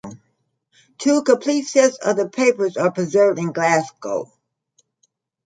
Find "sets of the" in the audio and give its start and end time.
1.67-2.27